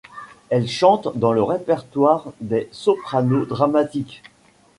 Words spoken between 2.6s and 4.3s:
sopranos dramatiques.